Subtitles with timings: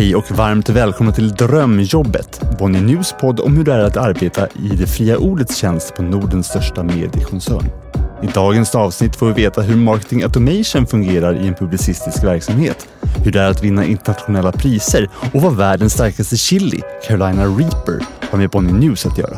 [0.00, 4.46] Hej och varmt välkomna till Drömjobbet, Bonnier News podd om hur det är att arbeta
[4.46, 7.64] i det fria ordets tjänst på Nordens största mediekoncern.
[8.22, 12.88] I dagens avsnitt får vi veta hur marketing automation fungerar i en publicistisk verksamhet,
[13.24, 18.38] hur det är att vinna internationella priser och vad världens starkaste chili, Carolina Reaper, har
[18.38, 19.36] med Bonnier News att göra.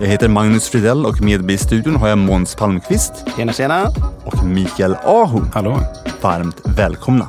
[0.00, 3.12] Jag heter Magnus Fridell och med mig i studion har jag Måns Palmqvist.
[3.36, 3.88] Tjena, tjena!
[4.24, 5.40] Och Mikael Aho.
[5.52, 5.80] Hallå!
[6.20, 7.28] Varmt välkomna!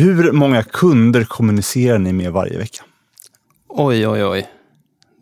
[0.00, 2.82] Hur många kunder kommunicerar ni med varje vecka?
[3.68, 4.48] Oj, oj, oj.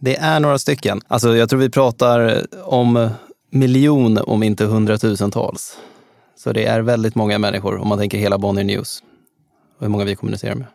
[0.01, 1.01] Det är några stycken.
[1.09, 3.11] Alltså, jag tror vi pratar om
[3.51, 5.79] miljon, om inte hundratusentals.
[6.37, 9.03] Så det är väldigt många människor om man tänker hela Bonnier News
[9.79, 10.67] och hur många vi kommunicerar med.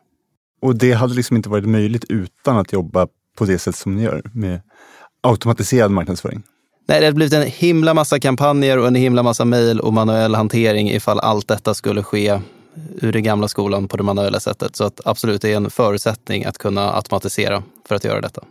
[0.61, 3.07] Och det hade liksom inte varit möjligt utan att jobba
[3.37, 4.61] på det sätt som ni gör med
[5.21, 6.43] automatiserad marknadsföring?
[6.87, 10.35] Nej, det hade blivit en himla massa kampanjer och en himla massa mejl och manuell
[10.35, 12.39] hantering ifall allt detta skulle ske
[13.01, 14.75] ur den gamla skolan på det manuella sättet.
[14.75, 18.43] Så att absolut, det är en förutsättning att kunna automatisera för att göra detta.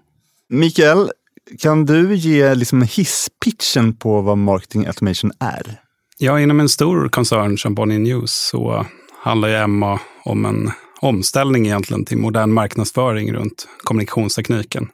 [0.49, 1.11] Mikael,
[1.59, 5.81] kan du ge liksom hisspitchen på vad marketing automation är?
[6.19, 8.87] Ja, inom en stor koncern som Bonnier News så
[9.23, 10.71] handlar ju Emma om en
[11.01, 14.89] omställning egentligen till modern marknadsföring runt kommunikationstekniken.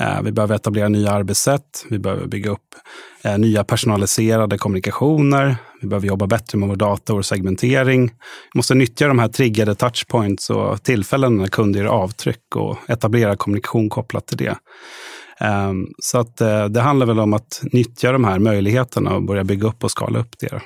[0.00, 2.74] Eh, vi behöver etablera nya arbetssätt, vi behöver bygga upp
[3.24, 8.06] eh, nya personaliserade kommunikationer, vi behöver jobba bättre med vår data och segmentering.
[8.52, 13.36] Vi måste nyttja de här triggade touchpoints och tillfällen när kunder gör avtryck och etablera
[13.36, 14.56] kommunikation kopplat till det.
[15.40, 19.44] Ehm, så att eh, det handlar väl om att nyttja de här möjligheterna och börja
[19.44, 20.60] bygga upp och skala upp det.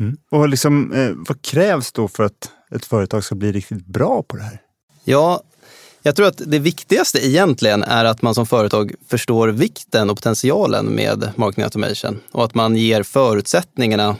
[0.00, 0.16] Mm.
[0.30, 0.92] Och liksom,
[1.28, 4.60] vad krävs då för att ett företag ska bli riktigt bra på det här?
[5.04, 5.42] Ja,
[6.06, 10.86] jag tror att det viktigaste egentligen är att man som företag förstår vikten och potentialen
[10.86, 14.16] med marketing automation och att man ger förutsättningarna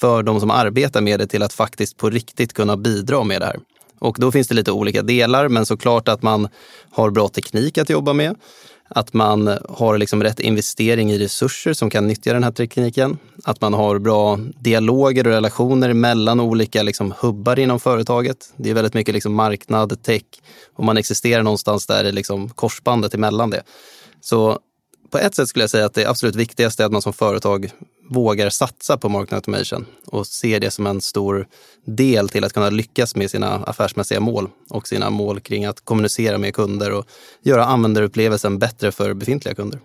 [0.00, 3.46] för de som arbetar med det till att faktiskt på riktigt kunna bidra med det
[3.46, 3.56] här.
[3.98, 6.48] Och då finns det lite olika delar, men såklart att man
[6.90, 8.36] har bra teknik att jobba med
[8.94, 13.18] att man har liksom rätt investering i resurser som kan nyttja den här tekniken.
[13.44, 18.52] Att man har bra dialoger och relationer mellan olika liksom hubbar inom företaget.
[18.56, 20.22] Det är väldigt mycket liksom marknad, tech
[20.74, 23.62] och man existerar någonstans där i liksom korsbandet emellan det.
[24.20, 24.58] Så
[25.10, 27.70] på ett sätt skulle jag säga att det absolut viktigaste är att man som företag
[28.10, 31.46] vågar satsa på marketing automation och ser det som en stor
[31.86, 36.38] del till att kunna lyckas med sina affärsmässiga mål och sina mål kring att kommunicera
[36.38, 37.06] med kunder och
[37.42, 39.80] göra användarupplevelsen bättre för befintliga kunder.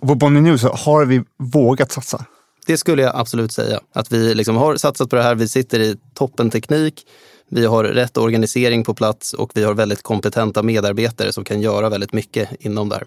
[0.00, 2.24] Och på Bonnier News har vi vågat satsa?
[2.66, 3.80] Det skulle jag absolut säga.
[3.92, 5.34] Att vi liksom har satsat på det här.
[5.34, 7.06] Vi sitter i toppen teknik.
[7.48, 11.88] Vi har rätt organisering på plats och vi har väldigt kompetenta medarbetare som kan göra
[11.88, 13.04] väldigt mycket inom det här.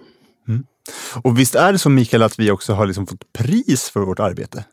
[0.50, 0.64] Mm.
[1.22, 4.20] Och visst är det så Mikael att vi också har liksom fått pris för vårt
[4.20, 4.66] arbete?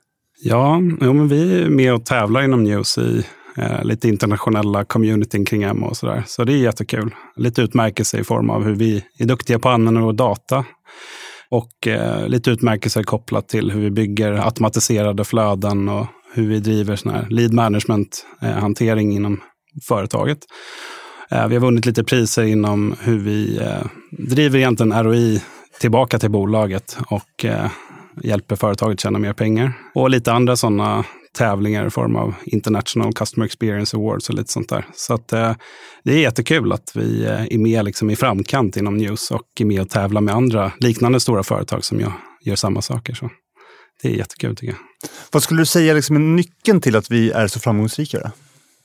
[0.42, 3.24] Ja, jo, men vi är med och tävlar inom News i
[3.56, 6.24] eh, lite internationella communityn kring Emma och sådär.
[6.26, 7.14] Så det är jättekul.
[7.36, 10.64] Lite utmärkelse i form av hur vi är duktiga på att använda vår data.
[11.50, 16.96] Och eh, lite utmärkelse kopplat till hur vi bygger automatiserade flöden och hur vi driver
[16.96, 19.40] sån här lead management-hantering eh, inom
[19.88, 20.38] företaget.
[21.30, 25.42] Eh, vi har vunnit lite priser inom hur vi eh, driver egentligen ROI
[25.80, 27.70] tillbaka till bolaget och eh,
[28.22, 29.72] hjälper företaget tjäna mer pengar.
[29.94, 31.04] Och lite andra sådana
[31.36, 34.86] tävlingar i form av International Customer Experience Awards och lite sånt där.
[34.94, 35.54] Så att, eh,
[36.04, 39.64] det är jättekul att vi eh, är med liksom i framkant inom news och är
[39.64, 43.14] med och tävlar med andra liknande stora företag som jag gör samma saker.
[43.14, 43.30] Så
[44.02, 45.10] det är jättekul tycker jag.
[45.32, 48.18] Vad skulle du säga liksom är nyckeln till att vi är så framgångsrika?
[48.18, 48.30] Då?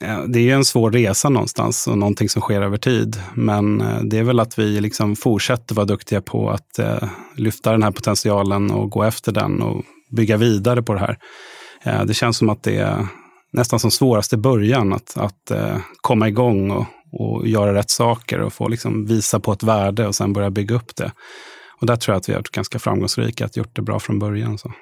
[0.02, 3.20] Eh, det är en svår resa någonstans och någonting som sker över tid.
[3.34, 7.72] Men eh, det är väl att vi liksom fortsätter vara duktiga på att eh, lyfta
[7.72, 11.18] den här potentialen och gå efter den och bygga vidare på det här.
[12.04, 13.06] Det känns som att det är
[13.52, 15.52] nästan som svårast i början att, att
[16.00, 20.14] komma igång och, och göra rätt saker och få liksom visa på ett värde och
[20.14, 21.12] sen börja bygga upp det.
[21.80, 24.18] Och där tror jag att vi har varit ganska framgångsrika, att gjort det bra från
[24.18, 24.58] början.
[24.58, 24.72] Så.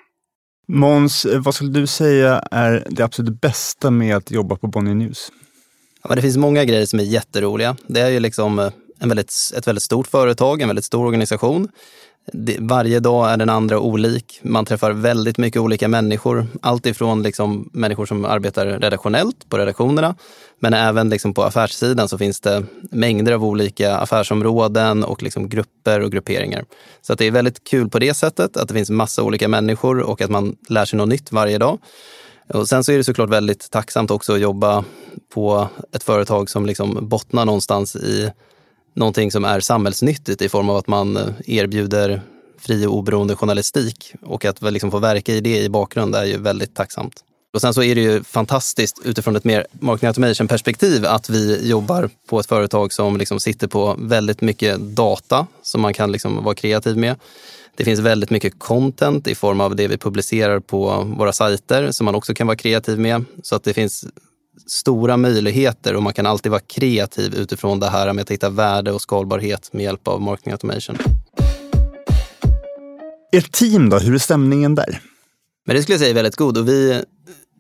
[0.73, 5.33] Måns, vad skulle du säga är det absolut bästa med att jobba på Bonnier News?
[6.03, 7.77] Ja, det finns många grejer som är jätteroliga.
[7.87, 8.71] Det är ju liksom eh,
[9.01, 11.69] en väldigt, ett väldigt stort företag, en väldigt stor organisation
[12.59, 14.41] varje dag är den andra olik.
[14.43, 16.47] Man träffar väldigt mycket olika människor.
[16.63, 20.15] Allt ifrån liksom människor som arbetar redaktionellt på redaktionerna,
[20.59, 26.01] men även liksom på affärssidan så finns det mängder av olika affärsområden och liksom grupper
[26.01, 26.65] och grupperingar.
[27.03, 30.21] Så det är väldigt kul på det sättet, att det finns massa olika människor och
[30.21, 31.79] att man lär sig något nytt varje dag.
[32.55, 34.85] Och sen så är det såklart väldigt tacksamt också att jobba
[35.35, 38.31] på ett företag som liksom bottnar någonstans i
[38.95, 42.23] någonting som är samhällsnyttigt i form av att man eh, erbjuder
[42.59, 46.39] fri och oberoende journalistik och att liksom få verka i det i bakgrund är ju
[46.39, 47.25] väldigt tacksamt.
[47.53, 51.69] Och sen så är det ju fantastiskt utifrån ett mer marketing automation perspektiv att vi
[51.69, 56.45] jobbar på ett företag som liksom sitter på väldigt mycket data som man kan liksom
[56.45, 57.17] vara kreativ med.
[57.77, 62.05] Det finns väldigt mycket content i form av det vi publicerar på våra sajter som
[62.05, 63.25] man också kan vara kreativ med.
[63.43, 64.05] Så att det finns
[64.67, 68.93] stora möjligheter och man kan alltid vara kreativ utifrån det här med att hitta värde
[68.93, 70.99] och skalbarhet med hjälp av marketing automation.
[73.33, 75.01] Ert team då, hur är stämningen där?
[75.67, 77.03] Men det skulle jag säga är väldigt god och vi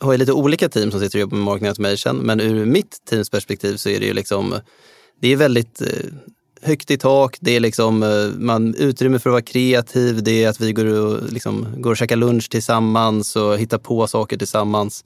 [0.00, 2.16] har ju lite olika team som sitter och jobbar med marketing automation.
[2.16, 4.54] Men ur mitt teams perspektiv så är det ju liksom,
[5.20, 5.88] det är väldigt eh,
[6.62, 10.48] högt i tak, det är liksom, eh, man, utrymme för att vara kreativ, det är
[10.48, 15.04] att vi går och, liksom, går och käkar lunch tillsammans och hittar på saker tillsammans.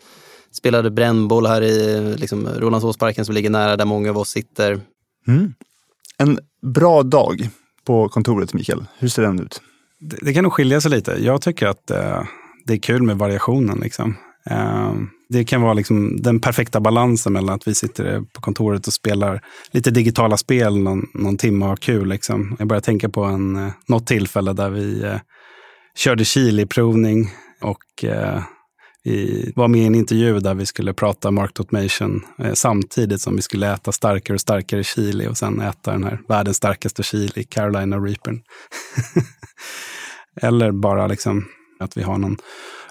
[0.54, 4.80] Spelade brännboll här i liksom, Rålambshovsparken som ligger nära där många av oss sitter.
[5.28, 5.54] Mm.
[6.18, 7.48] En bra dag
[7.84, 9.60] på kontoret, Mikael, hur ser den ut?
[10.00, 11.16] Det, det kan nog skilja sig lite.
[11.20, 12.22] Jag tycker att eh,
[12.66, 13.78] det är kul med variationen.
[13.78, 14.16] Liksom.
[14.50, 14.92] Eh,
[15.28, 19.40] det kan vara liksom den perfekta balansen mellan att vi sitter på kontoret och spelar
[19.70, 22.08] lite digitala spel någon, någon timme och har kul.
[22.08, 22.56] Liksom.
[22.58, 25.20] Jag börjar tänka på en, eh, något tillfälle där vi eh,
[25.96, 27.30] körde Chili-provning
[27.60, 28.42] och eh,
[29.04, 33.36] vi var med i en intervju där vi skulle prata market automation eh, samtidigt som
[33.36, 37.44] vi skulle äta starkare och starkare chili och sen äta den här världens starkaste chili,
[37.44, 38.42] Carolina Reapern.
[40.40, 41.44] Eller bara liksom
[41.80, 42.36] att vi har någon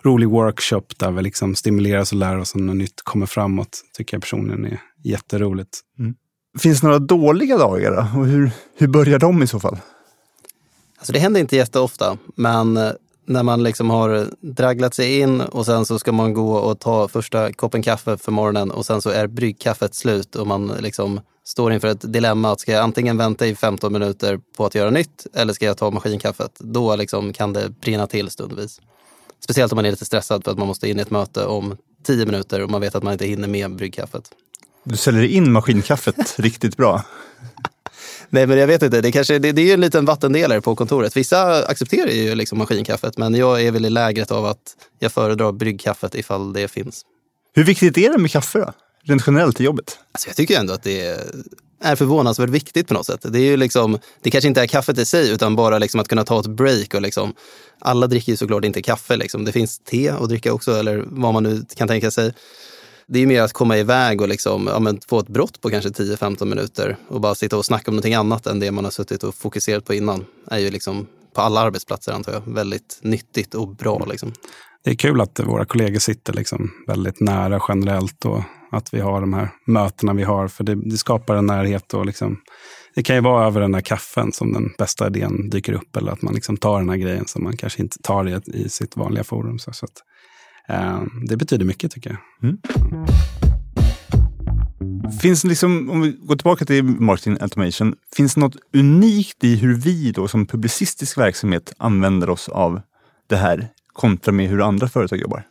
[0.04, 3.82] rolig workshop där vi liksom stimuleras och lär oss något nytt, kommer framåt.
[3.98, 5.80] tycker jag personligen är jätteroligt.
[6.00, 6.16] Mm.
[6.60, 8.20] Finns det några dåliga dagar då?
[8.20, 9.78] Och hur, hur börjar de i så fall?
[10.98, 12.92] Alltså det händer inte jätteofta, men eh,
[13.26, 17.08] när man liksom har draglat sig in och sen så ska man gå och ta
[17.08, 21.74] första koppen kaffe för morgonen och sen så är bryggkaffet slut och man liksom står
[21.74, 25.28] inför ett dilemma att ska jag antingen vänta i 15 minuter på att göra nytt
[25.34, 26.52] eller ska jag ta maskinkaffet?
[26.60, 28.82] Då liksom kan det brinna till stundvis.
[29.40, 31.78] Speciellt om man är lite stressad för att man måste in i ett möte om
[32.04, 34.32] 10 minuter och man vet att man inte hinner med bryggkaffet.
[34.84, 37.04] Du säljer in maskinkaffet riktigt bra.
[38.34, 39.02] Nej, men jag vet inte.
[39.02, 41.18] Det, kanske, det, det är ju en liten vattendelare på kontoret.
[41.18, 45.52] Vissa accepterar ju liksom maskinkaffet, men jag är väl i lägret av att jag föredrar
[45.52, 47.02] bryggkaffet ifall det finns.
[47.54, 48.74] Hur viktigt är det med kaffe då?
[49.04, 50.00] Rent generellt i jobbet?
[50.12, 51.18] Alltså jag tycker ändå att det
[51.84, 53.26] är förvånansvärt viktigt på något sätt.
[53.30, 56.08] Det, är ju liksom, det kanske inte är kaffet i sig, utan bara liksom att
[56.08, 56.94] kunna ta ett break.
[56.94, 57.34] Och liksom,
[57.80, 59.16] alla dricker ju såklart inte kaffe.
[59.16, 59.46] Liksom.
[59.46, 62.34] Det finns te att dricka också, eller vad man nu kan tänka sig.
[63.08, 65.90] Det är mer att komma iväg och liksom, ja, men få ett brott på kanske
[65.90, 69.24] 10-15 minuter och bara sitta och snacka om någonting annat än det man har suttit
[69.24, 70.26] och fokuserat på innan.
[70.48, 74.06] är ju liksom på alla arbetsplatser antar jag väldigt nyttigt och bra.
[74.06, 74.34] Liksom.
[74.84, 79.22] Det är kul att våra kollegor sitter liksom väldigt nära generellt och att vi har
[79.22, 80.48] de här mötena vi har.
[80.48, 81.94] För det, det skapar en närhet.
[81.94, 82.42] och liksom,
[82.96, 85.96] Det kan ju vara över den där kaffen som den bästa idén dyker upp.
[85.96, 88.70] Eller att man liksom tar den här grejen som man kanske inte tar i, i
[88.70, 89.60] sitt vanliga forum.
[89.60, 90.02] Så, så att,
[91.28, 92.50] det betyder mycket tycker jag.
[92.50, 92.58] Mm.
[95.22, 99.56] Finns det liksom, om vi går tillbaka till marketing automation, finns det något unikt i
[99.56, 102.82] hur vi då som publicistisk verksamhet använder oss av
[103.28, 105.48] det här kontra med hur andra företag jobbar?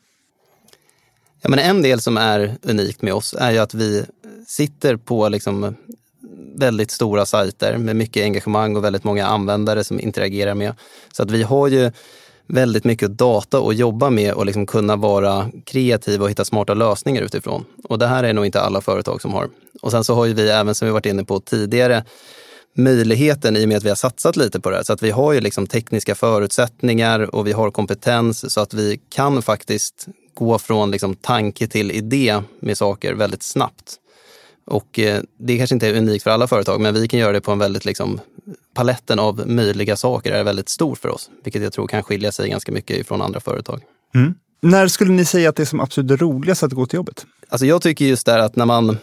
[1.43, 4.05] Ja, men en del som är unikt med oss är ju att vi
[4.47, 5.77] sitter på liksom
[6.57, 10.75] väldigt stora sajter med mycket engagemang och väldigt många användare som interagerar med.
[11.13, 11.93] Så att vi har ju
[12.53, 17.23] väldigt mycket data att jobba med och liksom kunna vara kreativa och hitta smarta lösningar
[17.23, 17.65] utifrån.
[17.85, 19.49] Och det här är nog inte alla företag som har.
[19.83, 22.05] Och sen så har ju vi även, som vi varit inne på tidigare,
[22.77, 24.83] möjligheten i och med att vi har satsat lite på det här.
[24.83, 29.01] Så att vi har ju liksom tekniska förutsättningar och vi har kompetens så att vi
[29.09, 33.99] kan faktiskt gå från liksom tanke till idé med saker väldigt snabbt.
[34.65, 37.41] Och eh, det kanske inte är unikt för alla företag, men vi kan göra det
[37.41, 38.21] på en väldigt, liksom,
[38.75, 42.49] paletten av möjliga saker är väldigt stor för oss, vilket jag tror kan skilja sig
[42.49, 43.83] ganska mycket från andra företag.
[44.15, 44.35] Mm.
[44.63, 47.27] När skulle ni säga att det är som absolut roligast att gå till jobbet?
[47.49, 48.99] Alltså jag tycker just där att när man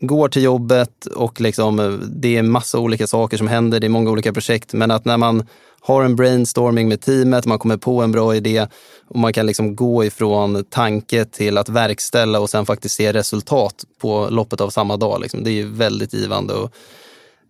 [0.00, 3.88] går till jobbet och liksom, eh, det är massa olika saker som händer, det är
[3.88, 5.46] många olika projekt, men att när man
[5.80, 8.66] har en brainstorming med teamet, man kommer på en bra idé
[9.08, 13.84] och man kan liksom gå ifrån tanke till att verkställa och sen faktiskt se resultat
[14.00, 15.20] på loppet av samma dag.
[15.20, 15.44] Liksom.
[15.44, 16.72] Det är väldigt givande och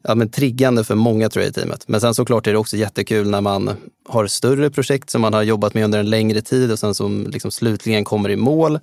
[0.02, 1.88] ja, men triggande för många tror jag i teamet.
[1.88, 3.70] Men sen såklart är det också jättekul när man
[4.08, 7.26] har större projekt som man har jobbat med under en längre tid och sen som
[7.30, 8.78] liksom slutligen kommer i mål.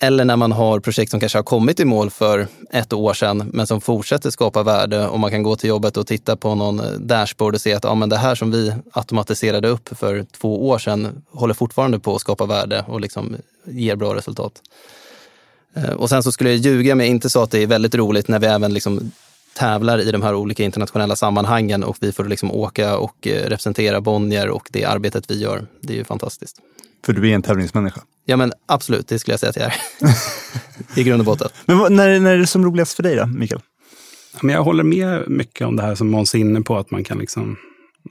[0.00, 3.50] Eller när man har projekt som kanske har kommit i mål för ett år sedan,
[3.52, 6.80] men som fortsätter skapa värde och man kan gå till jobbet och titta på någon
[6.80, 10.68] eh, dashboard och se att ja, men det här som vi automatiserade upp för två
[10.68, 14.52] år sedan håller fortfarande på att skapa värde och liksom ger bra resultat.
[15.74, 17.94] Eh, och sen så skulle jag ljuga om jag inte sa att det är väldigt
[17.94, 19.12] roligt när vi även liksom
[19.54, 24.00] tävlar i de här olika internationella sammanhangen och vi får liksom åka och eh, representera
[24.00, 25.66] Bonnier och det arbetet vi gör.
[25.80, 26.56] Det är ju fantastiskt.
[27.04, 28.00] För du är en tävlingsmänniska?
[28.30, 29.74] Ja men absolut, det skulle jag säga att jag är.
[31.00, 31.48] I grund och botten.
[31.66, 33.60] Men vad, när, när är det som roligast för dig då, Mikael?
[34.42, 37.04] Men jag håller med mycket om det här som Måns är inne på, att man
[37.04, 37.56] kan liksom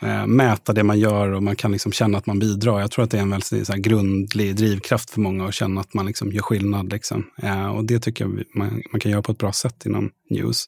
[0.02, 2.80] eh, mäta det man gör och man kan liksom känna att man bidrar.
[2.80, 5.82] Jag tror att det är en väldigt så här, grundlig drivkraft för många att känna
[5.82, 6.92] att man liksom gör skillnad.
[6.92, 7.26] Liksom.
[7.44, 10.66] Eh, och det tycker jag man, man, kan göra på ett bra sätt inom News.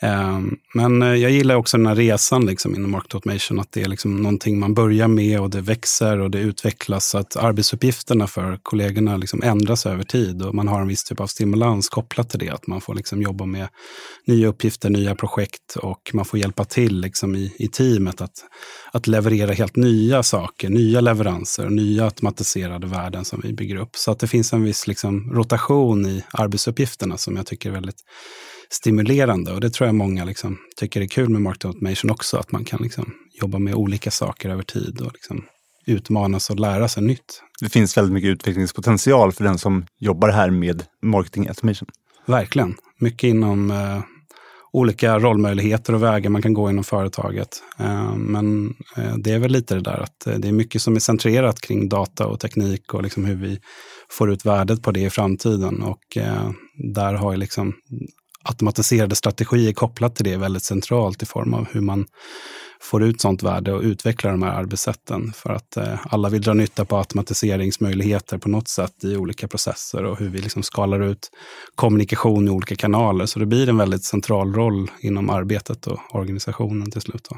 [0.00, 3.82] Ehm, men eh, jag gillar också den här resan liksom inom market automation, att det
[3.82, 7.08] är liksom någonting man börjar med och det växer och det utvecklas.
[7.08, 11.20] Så att arbetsuppgifterna för kollegorna liksom ändras över tid och man har en viss typ
[11.20, 12.50] av stimulans kopplat till det.
[12.50, 13.68] Att man får liksom jobba med
[14.26, 18.44] nya uppgifter, nya projekt och man får hjälpa till liksom i, i teamet att,
[18.92, 23.96] att leverera helt nya saker, nya leveranser, nya automatiserade värden som vi bygger upp.
[23.96, 28.04] Så att det finns en viss liksom rotation i arbetsuppgifterna som jag tycker är väldigt
[28.70, 29.52] stimulerande.
[29.52, 32.64] Och det tror jag många liksom tycker är kul med market automation också, att man
[32.64, 35.44] kan liksom jobba med olika saker över tid och liksom
[35.86, 37.42] utmanas och lära sig nytt.
[37.60, 41.88] Det finns väldigt mycket utvecklingspotential för den som jobbar här med marketing automation.
[42.26, 42.74] Verkligen.
[43.00, 44.00] Mycket inom eh,
[44.72, 47.48] olika rollmöjligheter och vägar man kan gå inom företaget.
[47.78, 50.96] Eh, men eh, det är väl lite det där att eh, det är mycket som
[50.96, 53.60] är centrerat kring data och teknik och liksom hur vi
[54.10, 55.82] får ut värdet på det i framtiden.
[55.82, 56.50] Och eh,
[56.94, 57.74] där har ju liksom
[58.44, 62.06] automatiserade strategier kopplat till det är väldigt centralt i form av hur man
[62.80, 65.32] får ut sånt värde och utvecklar de här arbetssätten.
[65.32, 70.04] För att eh, alla vill dra nytta på automatiseringsmöjligheter på något sätt i olika processer
[70.04, 71.30] och hur vi liksom skalar ut
[71.74, 73.26] kommunikation i olika kanaler.
[73.26, 77.26] Så det blir en väldigt central roll inom arbetet och organisationen till slut.
[77.30, 77.36] Då.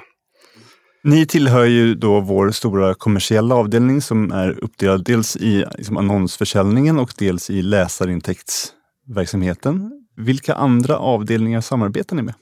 [1.05, 6.99] Ni tillhör ju då vår stora kommersiella avdelning som är uppdelad dels i liksom annonsförsäljningen
[6.99, 10.00] och dels i läsarintäktsverksamheten.
[10.21, 12.35] Vilka andra avdelningar samarbetar ni med?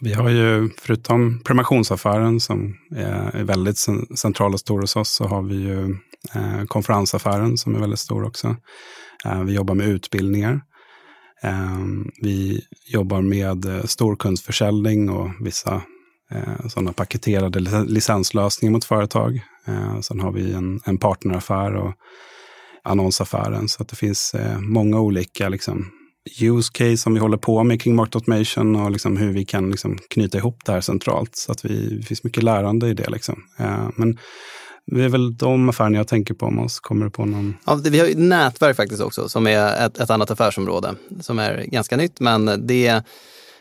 [0.00, 3.78] Vi har ju, förutom premationsaffären som är väldigt
[4.18, 5.96] central och stor hos oss, så har vi ju
[6.34, 8.56] eh, konferensaffären som är väldigt stor också.
[9.24, 10.60] Eh, vi jobbar med utbildningar.
[11.42, 11.78] Eh,
[12.22, 15.82] vi jobbar med storkundsförsäljning och vissa
[16.68, 19.40] sådana paketerade licenslösningar mot företag.
[20.00, 21.94] Sen har vi en, en partneraffär och
[22.84, 23.68] annonsaffären.
[23.68, 25.90] Så att det finns många olika liksom,
[26.38, 29.70] use case som vi håller på med kring market automation och liksom hur vi kan
[29.70, 31.36] liksom knyta ihop det här centralt.
[31.36, 33.10] Så att vi, det finns mycket lärande i det.
[33.10, 33.44] Liksom.
[33.58, 34.18] Eh, men
[34.86, 37.56] det är väl de affärerna jag tänker på om man kommer på någon.
[37.66, 41.64] Ja, vi har ju nätverk faktiskt också som är ett, ett annat affärsområde som är
[41.66, 43.02] ganska nytt men det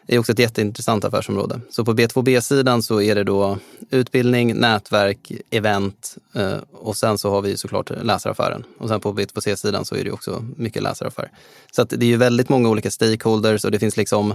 [0.09, 1.61] det är också ett jätteintressant affärsområde.
[1.69, 3.57] Så på B2B-sidan så är det då
[3.89, 8.63] utbildning, nätverk, event eh, och sen så har vi såklart läsaraffären.
[8.77, 11.31] Och sen på B2C-sidan så är det också mycket läsaraffär.
[11.71, 14.33] Så att det är ju väldigt många olika stakeholders och det finns liksom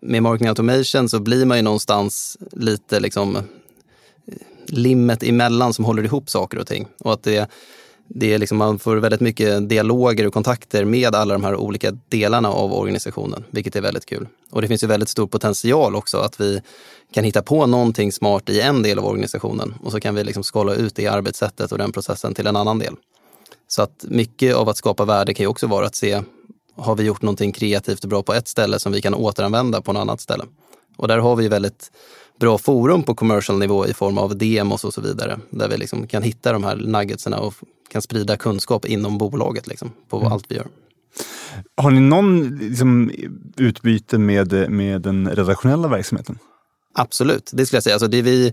[0.00, 3.42] med marketing automation så blir man ju någonstans lite liksom eh,
[4.66, 6.86] limmet emellan som håller ihop saker och ting.
[6.98, 7.50] Och att det
[8.08, 11.90] det är liksom, man får väldigt mycket dialoger och kontakter med alla de här olika
[12.08, 14.28] delarna av organisationen, vilket är väldigt kul.
[14.50, 16.60] Och det finns ju väldigt stor potential också att vi
[17.14, 20.44] kan hitta på någonting smart i en del av organisationen och så kan vi liksom
[20.44, 22.94] skala ut det arbetssättet och den processen till en annan del.
[23.68, 26.22] Så att mycket av att skapa värde kan ju också vara att se,
[26.76, 29.92] har vi gjort någonting kreativt och bra på ett ställe som vi kan återanvända på
[29.92, 30.44] något annat ställe?
[30.96, 31.90] Och där har vi väldigt
[32.40, 36.06] bra forum på commercial nivå i form av demos och så vidare, där vi liksom
[36.06, 37.54] kan hitta de här nuggetsarna och
[37.92, 40.32] kan sprida kunskap inom bolaget liksom, på mm.
[40.32, 40.66] allt vi gör.
[41.76, 43.10] Har ni någon liksom,
[43.56, 46.38] utbyte med, med den redaktionella verksamheten?
[46.94, 47.94] Absolut, det skulle jag säga.
[47.94, 48.52] Alltså, det är vi,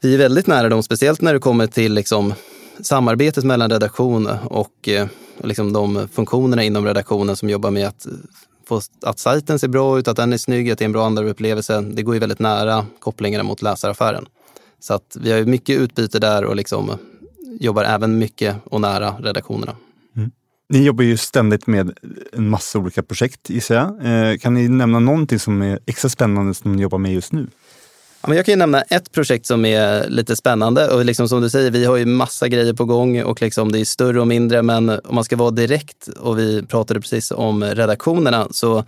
[0.00, 2.34] vi är väldigt nära dem, speciellt när det kommer till liksom,
[2.80, 5.06] samarbetet mellan redaktion och eh,
[5.42, 8.06] liksom de funktionerna inom redaktionen som jobbar med att
[8.68, 11.06] få att sajten ser bra ut, att den är snygg, att det är en bra
[11.06, 11.80] användarupplevelse.
[11.80, 14.26] Det går ju väldigt nära kopplingarna mot läsaraffären.
[14.80, 16.98] Så att vi har mycket utbyte där och liksom
[17.60, 19.76] jobbar även mycket och nära redaktionerna.
[20.16, 20.30] Mm.
[20.68, 21.98] Ni jobbar ju ständigt med
[22.32, 24.06] en massa olika projekt gissar jag.
[24.30, 27.46] Eh, kan ni nämna någonting som är extra spännande som ni jobbar med just nu?
[28.20, 30.88] Ja, men jag kan ju nämna ett projekt som är lite spännande.
[30.88, 33.80] Och liksom som du säger, vi har ju massa grejer på gång och liksom det
[33.80, 34.62] är större och mindre.
[34.62, 38.84] Men om man ska vara direkt, och vi pratade precis om redaktionerna, så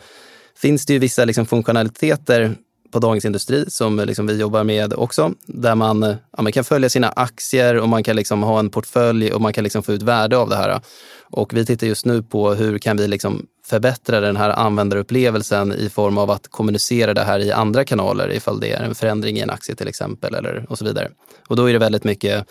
[0.57, 2.55] finns det ju vissa liksom funktionaliteter
[2.91, 5.33] på Dagens Industri som liksom vi jobbar med också.
[5.47, 8.71] Där man, eh, ja, man kan följa sina aktier och man kan liksom ha en
[8.71, 10.81] portfölj och man kan liksom få ut värde av det här.
[11.31, 15.89] Och vi tittar just nu på hur kan vi liksom förbättra den här användarupplevelsen i
[15.89, 19.41] form av att kommunicera det här i andra kanaler ifall det är en förändring i
[19.41, 21.11] en aktie till exempel eller och så vidare.
[21.49, 22.47] Och då är det väldigt mycket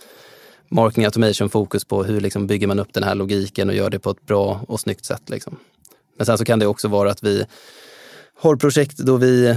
[0.70, 4.00] marketing automation fokus på hur liksom bygger man upp den här logiken och gör det
[4.00, 5.30] på ett bra och snyggt sätt.
[5.30, 5.58] Liksom.
[6.18, 7.46] Men sen så kan det också vara att vi
[8.40, 9.56] har projekt då vi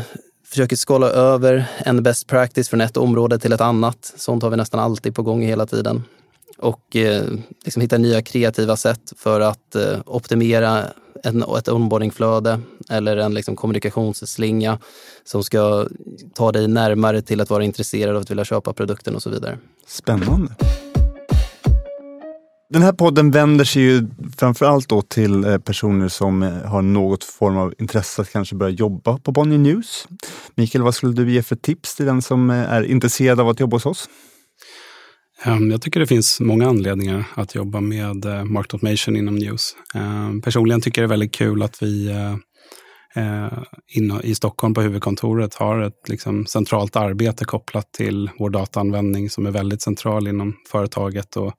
[0.50, 4.12] försöker skala över en best practice från ett område till ett annat.
[4.16, 6.02] Sånt har vi nästan alltid på gång hela tiden.
[6.58, 7.24] Och eh,
[7.64, 10.84] liksom hitta nya kreativa sätt för att eh, optimera
[11.24, 14.78] en, ett onboardingflöde eller en liksom, kommunikationsslinga
[15.24, 15.86] som ska
[16.34, 19.58] ta dig närmare till att vara intresserad av att vilja köpa produkten och så vidare.
[19.86, 20.54] Spännande.
[22.72, 24.08] Den här podden vänder sig ju
[24.38, 28.74] framförallt då till eh, personer som eh, har något form av intresse att kanske börja
[28.74, 30.08] jobba på Bonnier News.
[30.54, 33.60] Mikael, vad skulle du ge för tips till den som eh, är intresserad av att
[33.60, 34.08] jobba hos oss?
[35.44, 39.76] Ehm, jag tycker det finns många anledningar att jobba med market automation inom News.
[39.94, 42.14] Ehm, personligen tycker jag det är väldigt kul att vi
[44.22, 49.50] i Stockholm på huvudkontoret har ett liksom centralt arbete kopplat till vår dataanvändning som är
[49.50, 51.54] väldigt central inom företaget och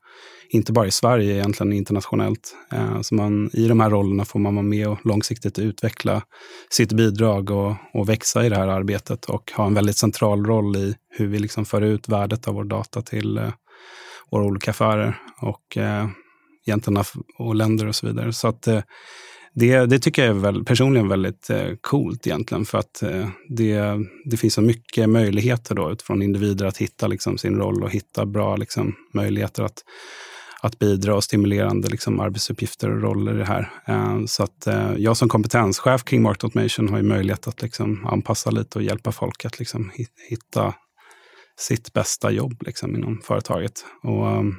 [0.53, 2.55] inte bara i Sverige, egentligen internationellt.
[2.73, 6.21] Eh, så man, I de här rollerna får man vara med och långsiktigt utveckla
[6.69, 10.75] sitt bidrag och, och växa i det här arbetet och ha en väldigt central roll
[10.75, 13.49] i hur vi liksom för ut värdet av vår data till eh,
[14.31, 16.07] våra olika affärer och eh,
[16.67, 17.03] egentligen
[17.37, 18.33] och länder och så vidare.
[18.33, 18.81] Så att eh,
[19.53, 23.81] det, det tycker jag är väl, personligen väldigt eh, coolt egentligen för att eh, det,
[24.25, 28.25] det finns så mycket möjligheter då utifrån individer att hitta liksom, sin roll och hitta
[28.25, 29.83] bra liksom, möjligheter att
[30.63, 33.71] att bidra och stimulerande liksom, arbetsuppgifter och roller i det här.
[33.87, 38.05] Eh, så att eh, jag som kompetenschef kring Market Automation har ju möjlighet att liksom,
[38.05, 39.91] anpassa lite och hjälpa folk att liksom,
[40.29, 40.73] hitta
[41.59, 43.85] sitt bästa jobb liksom, inom företaget.
[44.03, 44.55] Och, ehm,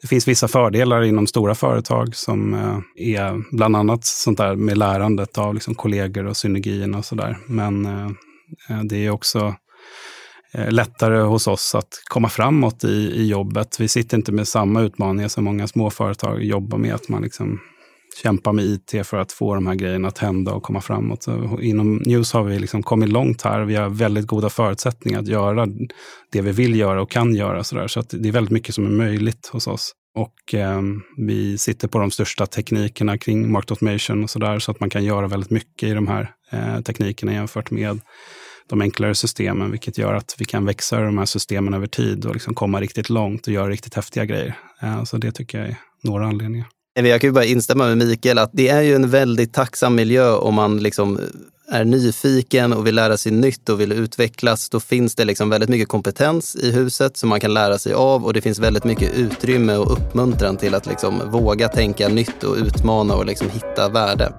[0.00, 4.78] det finns vissa fördelar inom stora företag som eh, är bland annat sånt där med
[4.78, 7.38] lärandet av liksom, kollegor och synergierna och sådär.
[7.46, 7.88] Men
[8.88, 9.54] det är också
[10.54, 13.80] Eh, lättare hos oss att komma framåt i, i jobbet.
[13.80, 16.94] Vi sitter inte med samma utmaningar som många småföretag jobbar med.
[16.94, 17.60] Att man liksom
[18.22, 21.22] kämpar med IT för att få de här grejerna att hända och komma framåt.
[21.22, 23.64] Så inom News har vi liksom kommit långt här.
[23.64, 25.66] Vi har väldigt goda förutsättningar att göra
[26.32, 27.64] det vi vill göra och kan göra.
[27.64, 27.88] Så, där.
[27.88, 29.92] så det är väldigt mycket som är möjligt hos oss.
[30.14, 30.82] Och eh,
[31.16, 34.58] vi sitter på de största teknikerna kring market automation och så där.
[34.58, 38.00] Så att man kan göra väldigt mycket i de här eh, teknikerna jämfört med
[38.68, 42.34] de enklare systemen, vilket gör att vi kan växa de här systemen över tid och
[42.34, 44.58] liksom komma riktigt långt och göra riktigt häftiga grejer.
[44.82, 46.66] Eh, så det tycker jag är några anledningar.
[46.94, 50.30] Jag kan ju bara instämma med Mikael att det är ju en väldigt tacksam miljö
[50.30, 51.20] om man liksom
[51.68, 54.68] är nyfiken och vill lära sig nytt och vill utvecklas.
[54.68, 58.24] Då finns det liksom väldigt mycket kompetens i huset som man kan lära sig av
[58.24, 62.56] och det finns väldigt mycket utrymme och uppmuntran till att liksom våga tänka nytt och
[62.56, 64.32] utmana och liksom hitta värde.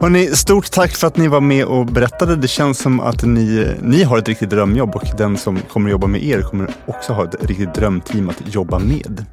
[0.00, 2.36] Hörrni, stort tack för att ni var med och berättade.
[2.36, 5.92] Det känns som att ni, ni har ett riktigt drömjobb och den som kommer att
[5.92, 9.24] jobba med er kommer också ha ett riktigt drömteam att jobba med.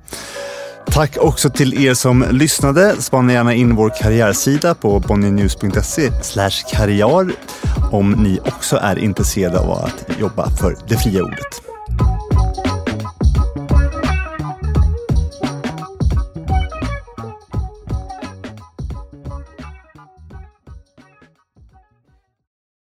[0.86, 2.96] Tack också till er som lyssnade.
[3.00, 6.12] Spana gärna in vår karriärsida på bonnienews.se
[6.72, 7.32] karriär
[7.92, 11.67] om ni också är intresserade av att jobba för det fria ordet.